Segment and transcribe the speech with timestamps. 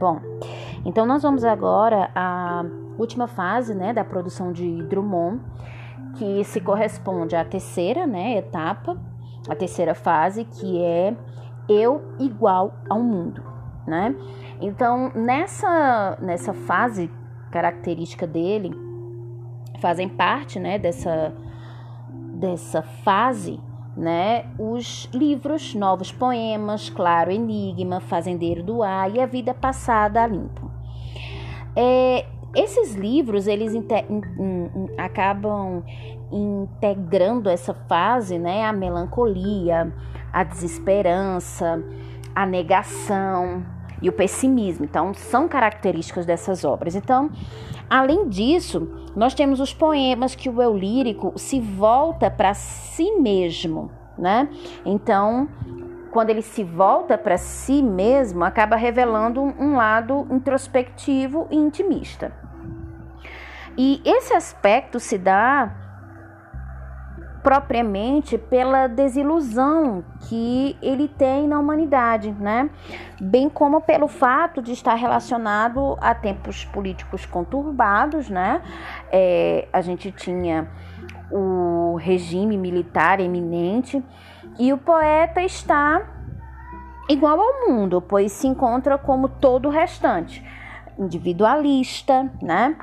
[0.00, 0.18] Bom,
[0.82, 2.64] então nós vamos agora à
[2.98, 5.42] última fase, né, da produção de Drummond,
[6.14, 8.96] que se corresponde à terceira, né, etapa,
[9.46, 11.14] a terceira fase, que é
[11.68, 13.42] eu igual ao mundo,
[13.86, 14.16] né?
[14.58, 17.10] Então, nessa nessa fase
[17.50, 18.74] característica dele,
[19.80, 21.30] fazem parte, né, dessa
[22.32, 23.60] dessa fase
[24.00, 24.46] né?
[24.58, 30.70] Os livros, novos poemas, Claro Enigma, Fazendeiro do Ar e A Vida Passada a Limpo.
[31.76, 32.24] É,
[32.56, 33.86] esses livros eles in,
[34.38, 35.84] in, acabam
[36.32, 38.64] integrando essa fase, né?
[38.64, 39.92] A melancolia,
[40.32, 41.84] a desesperança,
[42.34, 43.64] a negação
[44.00, 44.84] e o pessimismo.
[44.84, 46.94] Então, são características dessas obras.
[46.94, 47.30] Então,
[47.88, 53.90] além disso, nós temos os poemas que o eu lírico se volta para si mesmo,
[54.20, 54.48] né?
[54.84, 55.48] Então,
[56.10, 62.32] quando ele se volta para si mesmo, acaba revelando um lado introspectivo e intimista.
[63.76, 65.72] E esse aspecto se dá
[67.42, 72.68] propriamente pela desilusão que ele tem na humanidade, né?
[73.20, 78.60] Bem como pelo fato de estar relacionado a tempos políticos conturbados, né?
[79.10, 80.68] É, a gente tinha
[81.30, 84.02] o regime militar eminente
[84.58, 86.02] e o poeta está
[87.08, 90.44] igual ao mundo, pois se encontra como todo o restante,
[90.98, 92.76] individualista, né?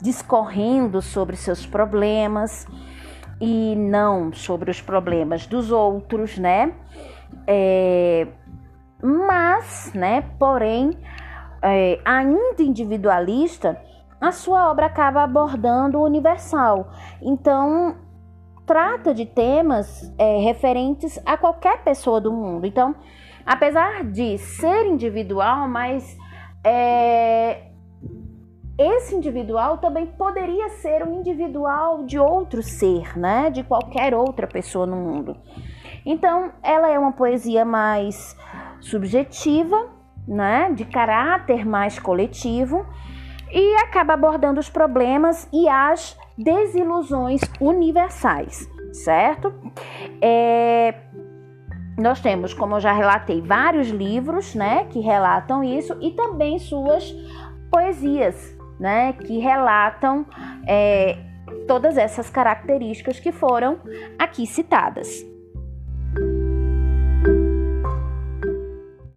[0.00, 2.66] Discorrendo sobre seus problemas
[3.40, 6.74] e não sobre os problemas dos outros, né?
[7.46, 8.26] É,
[9.02, 10.90] mas, né, porém,
[11.62, 13.80] é, ainda individualista,
[14.20, 16.92] a sua obra acaba abordando o universal.
[17.22, 17.96] Então,
[18.66, 22.66] trata de temas é, referentes a qualquer pessoa do mundo.
[22.66, 22.94] Então,
[23.46, 26.16] apesar de ser individual, mas
[26.62, 27.69] é,
[28.80, 33.50] esse individual também poderia ser um individual de outro ser, né?
[33.50, 35.36] De qualquer outra pessoa no mundo.
[36.06, 38.34] Então, ela é uma poesia mais
[38.80, 39.88] subjetiva,
[40.26, 40.72] né?
[40.72, 42.86] De caráter mais coletivo
[43.52, 49.52] e acaba abordando os problemas e as desilusões universais, certo?
[50.22, 50.94] É,
[51.98, 57.12] nós temos, como eu já relatei, vários livros, né, que relatam isso e também suas
[57.70, 60.24] poesias, né, que relatam
[60.66, 61.18] é,
[61.68, 63.78] todas essas características que foram
[64.18, 65.24] aqui citadas.